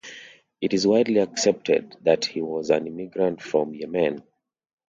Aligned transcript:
It 0.61 0.73
is 0.73 0.87
widely 0.87 1.19
accepted 1.19 1.95
that 2.01 2.25
he 2.25 2.41
was 2.41 2.71
an 2.71 2.87
immigrant 2.87 3.39
from 3.39 3.75
Yemen. 3.75 4.23